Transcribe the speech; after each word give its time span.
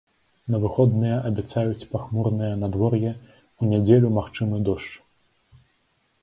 На 0.53 0.59
выходныя 0.61 1.17
абяцаюць 1.29 1.87
пахмурнае 1.91 2.49
надвор'е, 2.63 3.11
у 3.61 3.69
нядзелю 3.75 4.11
магчымы 4.17 4.57
дождж. 4.71 4.91